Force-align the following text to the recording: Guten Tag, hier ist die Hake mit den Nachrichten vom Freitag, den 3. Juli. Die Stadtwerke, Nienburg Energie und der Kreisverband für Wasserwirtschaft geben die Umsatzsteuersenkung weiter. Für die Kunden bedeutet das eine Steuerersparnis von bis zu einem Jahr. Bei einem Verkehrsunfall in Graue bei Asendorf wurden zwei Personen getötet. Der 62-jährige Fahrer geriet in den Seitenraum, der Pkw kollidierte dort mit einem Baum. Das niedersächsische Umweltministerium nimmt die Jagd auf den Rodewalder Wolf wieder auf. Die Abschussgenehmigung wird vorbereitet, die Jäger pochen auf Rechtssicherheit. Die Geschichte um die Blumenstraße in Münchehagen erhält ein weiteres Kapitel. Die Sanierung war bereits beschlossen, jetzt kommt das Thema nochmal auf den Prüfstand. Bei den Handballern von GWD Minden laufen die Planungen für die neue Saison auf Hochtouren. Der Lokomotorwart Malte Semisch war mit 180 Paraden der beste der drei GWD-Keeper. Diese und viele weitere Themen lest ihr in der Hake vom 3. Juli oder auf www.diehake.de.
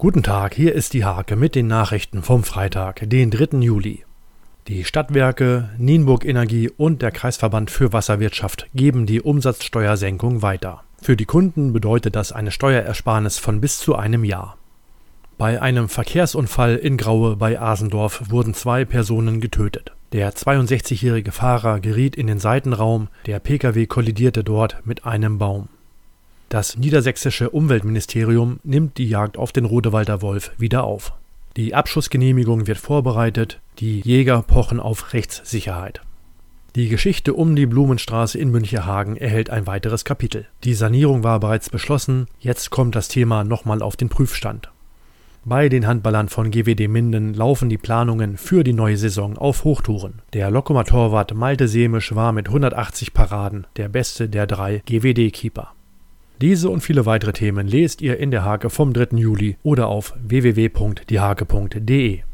Guten 0.00 0.22
Tag, 0.22 0.54
hier 0.54 0.76
ist 0.76 0.92
die 0.92 1.04
Hake 1.04 1.34
mit 1.34 1.56
den 1.56 1.66
Nachrichten 1.66 2.22
vom 2.22 2.44
Freitag, 2.44 3.10
den 3.10 3.32
3. 3.32 3.58
Juli. 3.58 4.04
Die 4.68 4.84
Stadtwerke, 4.84 5.70
Nienburg 5.76 6.24
Energie 6.24 6.70
und 6.70 7.02
der 7.02 7.10
Kreisverband 7.10 7.68
für 7.68 7.92
Wasserwirtschaft 7.92 8.68
geben 8.76 9.06
die 9.06 9.20
Umsatzsteuersenkung 9.20 10.40
weiter. 10.40 10.84
Für 11.02 11.16
die 11.16 11.24
Kunden 11.24 11.72
bedeutet 11.72 12.14
das 12.14 12.30
eine 12.30 12.52
Steuerersparnis 12.52 13.38
von 13.38 13.60
bis 13.60 13.80
zu 13.80 13.96
einem 13.96 14.22
Jahr. 14.22 14.56
Bei 15.36 15.60
einem 15.60 15.88
Verkehrsunfall 15.88 16.76
in 16.76 16.96
Graue 16.96 17.34
bei 17.34 17.60
Asendorf 17.60 18.30
wurden 18.30 18.54
zwei 18.54 18.84
Personen 18.84 19.40
getötet. 19.40 19.90
Der 20.12 20.32
62-jährige 20.32 21.32
Fahrer 21.32 21.80
geriet 21.80 22.14
in 22.14 22.28
den 22.28 22.38
Seitenraum, 22.38 23.08
der 23.26 23.40
Pkw 23.40 23.86
kollidierte 23.86 24.44
dort 24.44 24.86
mit 24.86 25.06
einem 25.06 25.38
Baum. 25.38 25.68
Das 26.48 26.78
niedersächsische 26.78 27.50
Umweltministerium 27.50 28.60
nimmt 28.64 28.96
die 28.96 29.08
Jagd 29.08 29.36
auf 29.36 29.52
den 29.52 29.66
Rodewalder 29.66 30.22
Wolf 30.22 30.52
wieder 30.56 30.84
auf. 30.84 31.12
Die 31.56 31.74
Abschussgenehmigung 31.74 32.66
wird 32.66 32.78
vorbereitet, 32.78 33.60
die 33.80 34.00
Jäger 34.00 34.42
pochen 34.42 34.80
auf 34.80 35.12
Rechtssicherheit. 35.12 36.00
Die 36.74 36.88
Geschichte 36.88 37.34
um 37.34 37.56
die 37.56 37.66
Blumenstraße 37.66 38.38
in 38.38 38.50
Münchehagen 38.50 39.16
erhält 39.16 39.50
ein 39.50 39.66
weiteres 39.66 40.04
Kapitel. 40.04 40.46
Die 40.64 40.74
Sanierung 40.74 41.22
war 41.22 41.40
bereits 41.40 41.68
beschlossen, 41.68 42.28
jetzt 42.38 42.70
kommt 42.70 42.94
das 42.94 43.08
Thema 43.08 43.44
nochmal 43.44 43.82
auf 43.82 43.96
den 43.96 44.08
Prüfstand. 44.08 44.70
Bei 45.44 45.68
den 45.68 45.86
Handballern 45.86 46.28
von 46.28 46.50
GWD 46.50 46.88
Minden 46.88 47.34
laufen 47.34 47.68
die 47.68 47.78
Planungen 47.78 48.36
für 48.36 48.64
die 48.64 48.72
neue 48.72 48.96
Saison 48.96 49.36
auf 49.36 49.64
Hochtouren. 49.64 50.20
Der 50.34 50.50
Lokomotorwart 50.50 51.34
Malte 51.34 51.68
Semisch 51.68 52.14
war 52.14 52.32
mit 52.32 52.48
180 52.48 53.12
Paraden 53.12 53.66
der 53.76 53.88
beste 53.88 54.28
der 54.28 54.46
drei 54.46 54.82
GWD-Keeper. 54.86 55.72
Diese 56.40 56.70
und 56.70 56.82
viele 56.82 57.04
weitere 57.04 57.32
Themen 57.32 57.66
lest 57.66 58.00
ihr 58.00 58.18
in 58.18 58.30
der 58.30 58.44
Hake 58.44 58.70
vom 58.70 58.92
3. 58.92 59.16
Juli 59.16 59.56
oder 59.64 59.88
auf 59.88 60.14
www.diehake.de. 60.22 62.20